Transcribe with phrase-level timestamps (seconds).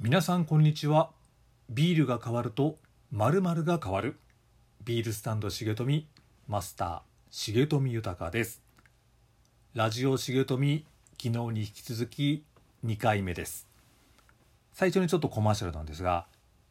[0.00, 1.10] 皆さんこんにちは。
[1.70, 2.76] ビールが変わると
[3.10, 4.16] 〇〇が変わる。
[4.84, 6.06] ビールスタンド重富
[6.46, 8.62] マスター重富豊です。
[9.74, 10.84] ラジオ重富
[11.20, 12.44] 昨日に引き続き
[12.86, 13.66] 2回目です。
[14.72, 16.26] 最初にちょっとコマーシャルなんですが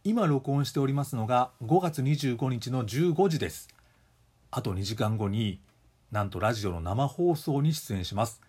[0.06, 3.68] 今録音しておりますのが5月25日の15時です。
[4.52, 5.60] あと2時間後に
[6.14, 8.42] なんとラジオの生放送に出演します。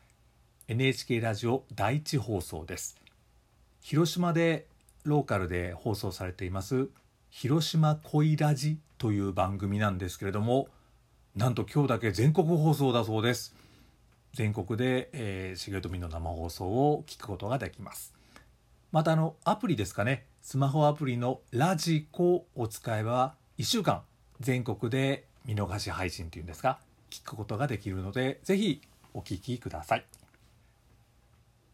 [0.69, 2.97] NHK ラジオ第一放送です。
[3.81, 4.67] 広島で
[5.05, 6.89] ローカルで放送されています
[7.31, 10.69] 広島恋ラジという番組なんですけれども
[11.39, 13.55] なんと今日だけ全国放送だそうです。
[14.35, 18.13] 全国で、えー、重富の生放送を聞くことができます。
[18.91, 20.25] またあのアプリですかね。
[20.43, 24.03] スマホアプリのラジコを使えば1週間
[24.41, 28.81] 全国で見逃し配信というんですか聞くことができるのでぜひ
[29.15, 30.05] お聞きください。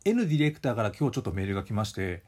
[0.04, 2.22] N ディレクターから今日ちょっとメールが来まして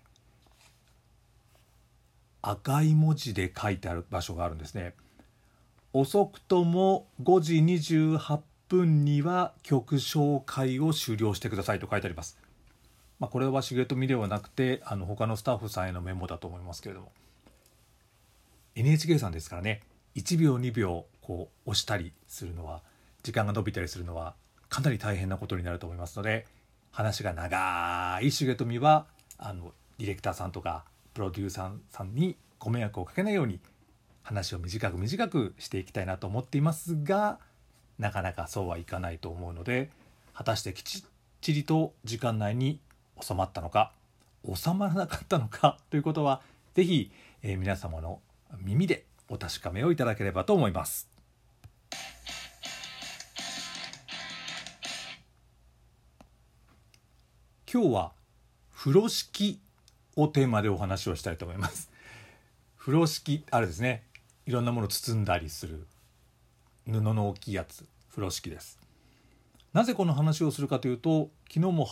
[2.48, 4.94] 赤い文字で書いてある場所があるんですね。
[5.92, 12.38] 遅くとも5時28分には曲紹介を終了してくださいと書いてあります。
[13.18, 17.10] まあ、これは重富ではなくてあの他のスタッフさんへのメモだと思いますけれども。
[18.76, 19.82] NHK さんですからね。
[20.14, 22.82] 1秒2秒こう押したりするのは
[23.24, 24.34] 時間が伸びたりするのは
[24.68, 26.46] かなり大変なことになると思いますので
[26.92, 30.84] 話が長い重富はあのディレクターさんとか
[31.16, 33.58] プロデューサーさんにご迷惑をかけないように
[34.22, 37.38] 話を短く短くしていきたいなと思っていますが
[37.98, 39.88] なかなかそうはいかないと思うので
[40.34, 41.02] 果たしてきちっ
[41.40, 42.80] ちりと時間内に
[43.18, 43.92] 収まったのか
[44.44, 46.42] 収まらなかったのか ということは
[46.74, 48.20] 是非、えー、皆様の
[48.58, 51.08] 耳でお確かめをいただければと思います。
[57.72, 58.12] 今日は
[58.70, 59.60] 風呂敷
[60.16, 61.90] をテーマでお話をしたいと思います。
[62.78, 64.02] 風呂敷あれですね。
[64.46, 65.86] いろんなもの包んだりする。
[66.86, 67.84] 布の大きいやつ。
[68.10, 68.78] 風呂敷です。
[69.72, 71.84] なぜこの話をするかというと昨日も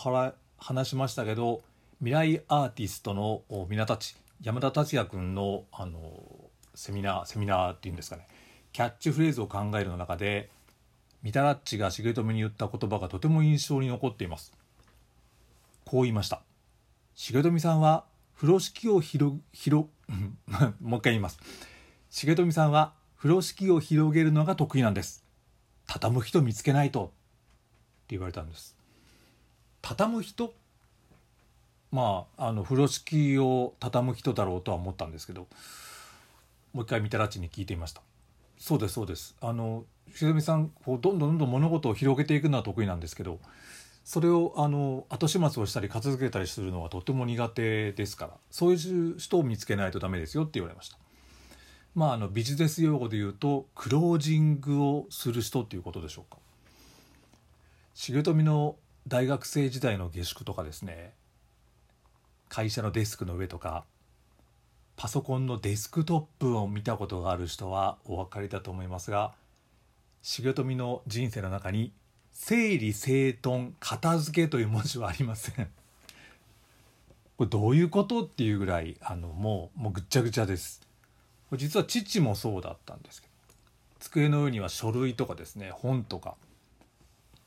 [0.57, 1.61] 話しましたけど
[1.99, 6.01] 未来アーティストの皆たち山田達也君のあの
[6.73, 8.27] セミナーセミナーっていうんですかね。
[8.73, 10.49] キャッチフレーズを考えるの中で
[11.21, 14.51] ミタラッチが重富に言った言葉がとても印象に残っています。
[15.85, 16.41] こう言いました。
[17.15, 18.05] 重富さんは
[18.35, 19.87] 風呂敷を広広
[20.81, 21.39] もう一回言います。
[22.09, 25.25] 重富さんは風呂敷を広げるのが得意なんです。
[25.87, 27.05] 畳む人見つけないと。
[27.05, 27.13] って
[28.09, 28.75] 言われたんです。
[29.81, 30.53] 畳む人？
[31.91, 35.47] まああの風呂敷を畳む人だろうとは思ったんですけど
[36.73, 38.01] もう一回ミタラッチに聞いてみました。
[38.57, 39.35] そうですそうです。
[39.41, 43.39] あのしずさんこうどんどんどんどん物事を広げていくのは得意なんですけど
[44.05, 50.97] それをあの後始末をしたり片付けたりするのはとても苦手ですからそういう人を見つけないとダメですよって言われました。
[51.95, 56.37] まああのビジネス用語で言うとクロージングをする人っていうことでしょうか。
[57.95, 58.75] 重富の
[59.07, 61.13] 大学生時代の下宿とかですね
[62.47, 63.85] 会社のデスクの上とか
[64.97, 69.33] パソコンのデスクトップを見たことがある人はお分かりだと思いますが
[70.21, 71.93] 重富の人生の中に
[72.35, 75.71] 「整理整頓片付け」という文字はありません
[77.37, 80.81] これどういうことっていうぐらいあのもうもうぐっちゃぐちゃです
[81.49, 83.33] これ実は父もそうだったんですけど
[83.99, 86.35] 机の上には書類とかですね本とか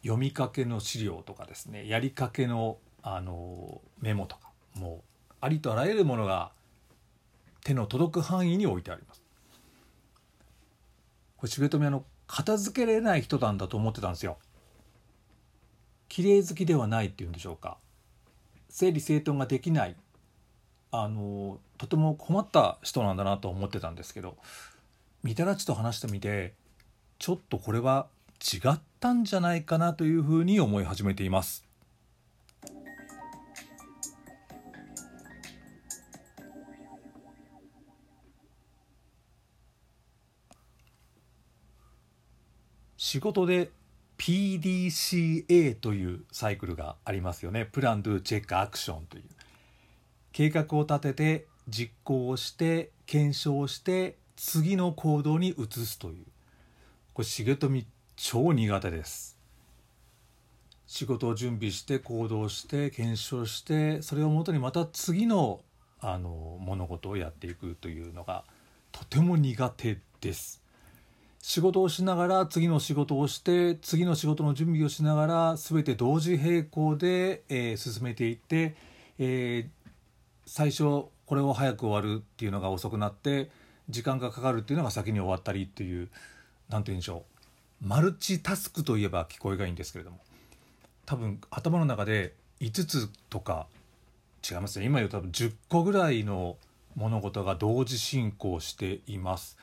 [0.03, 6.51] 読みかけの資料とかですねやりかけのあのメモとかもうありとあらゆるものが
[7.63, 9.23] 手の届く範囲に置いてあります。
[11.37, 14.39] これ重富あの片付けれない人なんだと思ってたんですよ。
[16.09, 17.79] 綺麗好きではないっていうんでしょうか
[18.69, 19.97] 整理整頓ができない
[20.91, 24.37] あのとても困った人なんだなと思ってたんですけど
[25.23, 26.55] みたらちと話してみて
[27.19, 28.07] ちょっとこれは
[28.41, 31.69] 違ったんじゃないかなというふうに思い始めています。
[42.97, 43.71] 仕事で
[44.19, 47.65] PDCA というサイクルがありますよね。
[47.65, 49.25] プラン・ドゥ・チェック・アクションという。
[50.33, 56.27] 計画を立てて実行をして検証して次の行動に移すという
[57.13, 57.87] これ重富
[58.17, 59.37] 超苦手です
[60.87, 65.61] 仕事を準備して行動して検証してそれをもとにまた次の
[66.01, 68.45] あの物事をやっていくというのが
[68.93, 70.63] とても苦手です
[71.49, 78.77] 仕事をしながら次の仕事をして次の仕事の準備をしながら全て同時並行で、えー、進めていって、
[79.19, 79.69] えー、
[80.45, 83.49] 最初これを早く終わるっていうのが遅くなって
[83.89, 86.11] 時間がかかるっていうのが先に終わったりっていう
[86.69, 87.25] 何て言うんでしょ
[87.83, 87.89] う。
[87.89, 90.19] マルチタスクといえば聞こえがいいんですけれども。
[91.07, 93.69] 多分頭の中で5つとか
[94.47, 94.85] 違いますね。
[94.85, 96.59] 今言うと多分10個ぐらいの
[96.95, 99.57] 物事が同時進行しています。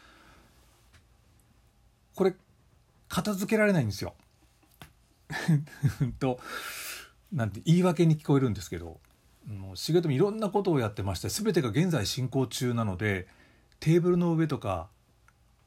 [2.16, 2.34] これ
[3.08, 4.14] 片付けられないんですよ
[6.20, 6.40] と
[7.32, 9.00] なんて言い訳に聞こえるんですけど
[9.48, 13.28] もう重富いろんなことをやってまして全てが現在進行中なので
[13.80, 14.88] テーブルの上とか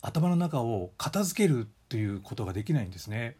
[0.00, 3.36] 頭の中を片付けるということができないんですね。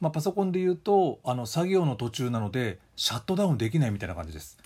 [0.00, 4.58] まあ、パソコンで言うとあの作業の途中なのでシャットダウンできないみたいな感じです。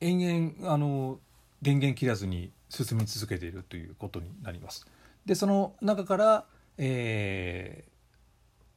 [0.00, 1.20] 延々あの
[1.62, 4.86] 電源切らずに進み続けているということになります。
[5.24, 6.44] でその中から、
[6.78, 7.84] え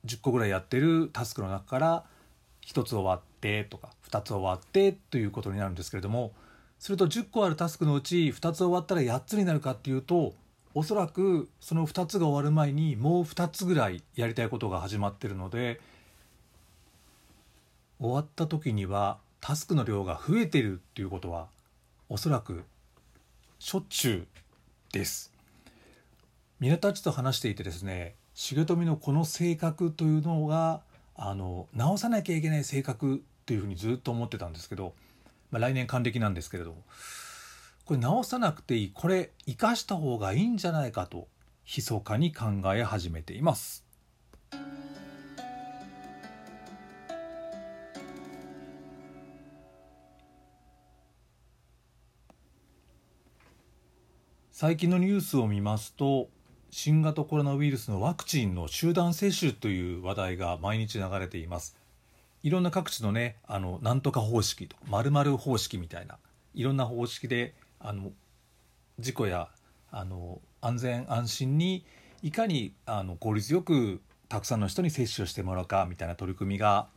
[0.06, 2.04] ー、10個ぐらいやってるタスクの中から
[2.66, 6.34] 1つ終わってとか2つ終わってということになるんですけれども
[6.80, 10.34] すると10個あるタスクのうち2つ終わったら8つになるかっていうと
[10.74, 15.80] おそらくその2つが終わる前にもう2つぐらいやりたいことが始まってるので
[18.00, 21.48] 終わった時にはタスクの量が増えてるっていうことは
[22.10, 22.64] おそらく
[23.60, 24.28] しょっちゅう
[24.94, 25.37] です。
[26.60, 30.82] 皆たちと話していてですね重富のこの性格というのが
[31.16, 34.96] あの直さなきゃいけない性格というふうにずっと思ってたんですけど、
[35.52, 36.76] まあ、来年還暦なんですけれど
[37.86, 41.28] これ直さなくていいこれ生かした方がいいんじゃないかと
[41.64, 43.84] 密かに考え始めています。
[54.52, 56.30] 最近のニュースを見ますと
[56.70, 61.78] 新型コロナウイルスのワクチンの集団接種という話題が毎日流れています。
[62.44, 66.18] いろんな各地のねあのなんとか方式とまる方式みたいな
[66.54, 68.12] いろんな方式であの
[69.00, 69.50] 事故や
[69.92, 71.86] あの安全安心に
[72.22, 76.88] いかにあの効率よくたくさんの人に接種をしてもらうかみたいな取り組みが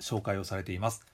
[0.00, 1.06] 紹介をされています。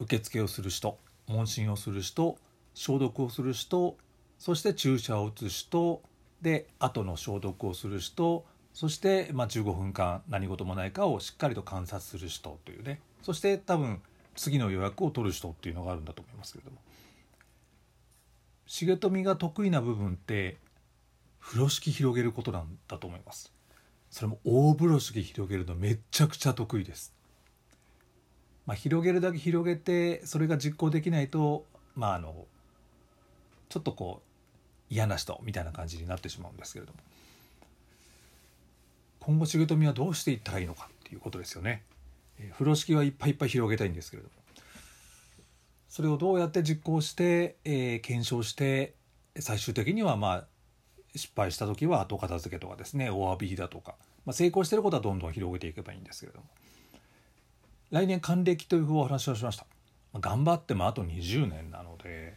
[0.00, 2.36] 受付をする人問診をする人
[2.74, 3.96] 消毒をする人
[4.38, 6.02] そして注射を打つ人
[6.44, 8.44] で後の消毒をする人
[8.74, 13.00] そして、まあ、15分間何事もないかをしっかりと観察する人というね。
[13.22, 14.02] そして多分
[14.34, 16.78] 次の予約を取る人っていうのがあるんだと思いますけれども。
[18.66, 20.56] 重富が得意な部分って
[21.40, 23.52] 風呂敷広げることなんだと思います。
[24.10, 27.14] それも大風呂敷広げるのめっちゃくちゃ得意です。
[28.66, 31.64] まあ、広げるだけ広げてそれが実行できないと
[31.94, 32.46] まああの
[33.68, 34.33] ちょっとこう
[34.94, 36.98] 嫌な人みたいな感じになってしまうんですけれども。
[39.18, 41.82] 今後重富はどうしていったらいいのかっていうことですよね。
[42.38, 44.34] え風呂敷はいっぱいいっぱい広げたいんですけれども。
[45.88, 48.94] それをどうやって実行して、えー、検証して
[49.38, 50.44] 最終的にはまあ
[51.14, 53.94] 失敗した時は後片付けとかですねお詫びだとか、
[54.24, 56.46] まあ、成功してることはどんどん広げていけばいいんですけれども。
[57.90, 59.66] 来年還暦というお話をしました、
[60.12, 62.36] ま、頑張ってもあと20年なので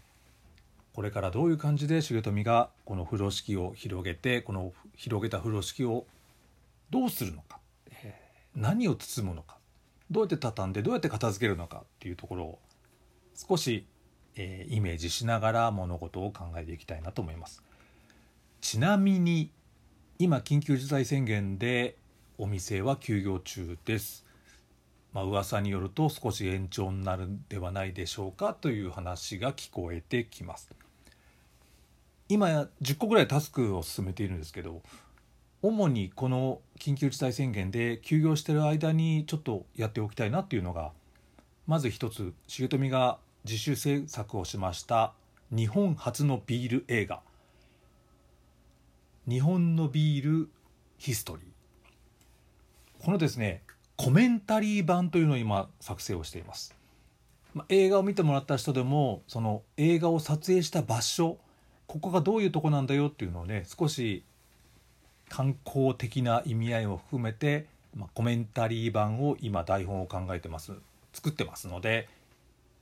[0.98, 6.08] これからどういう感じで重富がこの風呂敷を広げてこの広げた風呂敷を
[6.90, 7.60] どうするのか、
[8.56, 9.60] 何を包むのか
[10.10, 12.60] どうやって畳んでどうやって片付けるのかっていうところを
[13.36, 13.86] 少し、
[14.38, 17.62] えー、イメージしながら物事を考えていきたいなと思います。
[18.60, 19.52] ちなみに
[20.18, 21.96] 今緊急事態宣言で
[22.40, 24.26] お店は休業中です。
[25.14, 30.72] まあ噂によると少し延長になるんではないでしょうかという話が聞こえてきます。
[32.30, 34.82] 今や10個ぐらいタスクを進めているんですけど
[35.62, 40.92] 主にこの緊急事態宣言で休業してる間にちょっとやっておきたいなっていうのが
[41.66, 45.14] まず一つ重富が自主制作をしました
[45.52, 47.22] 日本初のビール映画
[49.28, 50.50] 「日本のビール
[50.98, 51.46] ヒストリー」
[53.04, 53.64] このですね
[53.96, 56.76] コメンタリー版というのを今作成をしています、
[57.54, 61.38] まあ、映画を見てもらった人でもその映画を撮影した場所
[61.88, 64.24] ここがどういうとこなんだよっていうのをね少し
[65.30, 67.66] 観光的な意味合いを含めて、
[67.96, 70.74] まあ、コメンタリー版を今台本を考えてます
[71.14, 72.08] 作ってますので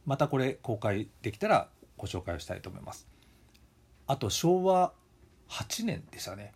[0.06, 3.08] またこれ公開できたらご紹介をしたいと思います。
[4.08, 4.94] あと昭和
[5.50, 6.52] 8年でしたね。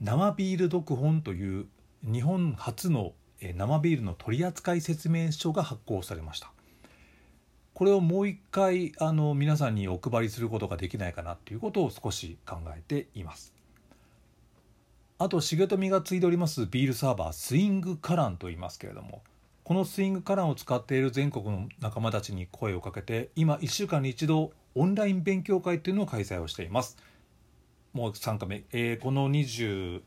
[0.00, 1.66] 生ビール読本という
[2.02, 6.52] 日本初の生ビールの取扱説明書が発行されました。
[7.80, 13.54] これをもう一回あの皆さんにお配りすることができないかなっていうことを少し考えています。
[15.16, 19.22] あと重富が継いでおりますビールサーバースイングカランと言いますけれども
[19.64, 26.98] このスイングカランを使っている全国の仲間たちに声をかけて今1週間に1度オンライン勉強会っていうのを開催をしています。
[27.94, 30.02] もう3回目、えー、この28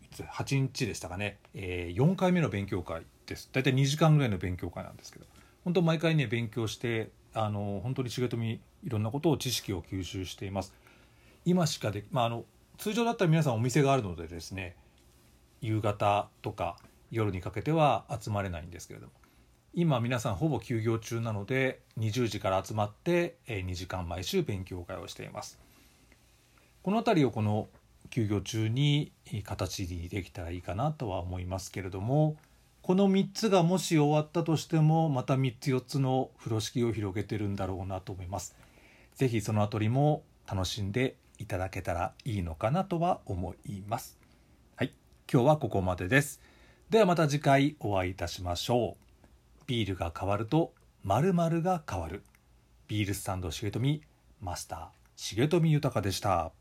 [0.59, 3.49] 日でしたかね、えー、4回目の勉強会です。
[3.51, 5.25] 大体2時間ぐらいの勉強会なんですけど。
[5.63, 10.73] 本当毎回ね勉強してあの本当に重富いろんなことを知識を吸収しています。
[11.45, 12.45] 今しかで、まあ、あの
[12.77, 14.75] 通常だったら皆さんお店があるのでですね
[15.61, 16.77] 夕方とか
[17.11, 19.11] 夜にかけては集まれないんですけれども
[19.73, 25.59] 今皆さんほぼ休業中なので20時から集まって2時間毎週勉強会をしています。
[26.83, 27.69] この辺りをこの
[28.09, 29.11] 休業中に
[29.43, 32.35] 形にできたらいいかなとは思いますけれども
[32.83, 38.57] この3つがもし終わったとしてもまた3つ4つの風呂敷を広げてるんだろうなと思います。
[39.15, 44.19] 是非その辺りも楽しんでいただけたらいいのかなとは思います。
[44.75, 44.93] はい。
[45.31, 46.41] 今日はここまでです。
[46.89, 49.63] ではまた次回お会いいたしましょう。
[49.65, 50.73] ビールが変わると
[51.03, 52.21] 〇〇が変わる。
[52.89, 54.01] ビールスタンド重富
[54.41, 56.51] マスター重富豊でした。